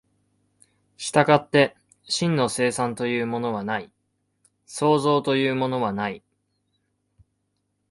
[0.97, 3.91] 従って真の生産というものはない、
[4.65, 6.23] 創造というものはない。